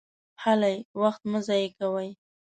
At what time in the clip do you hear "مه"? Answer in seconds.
1.31-1.39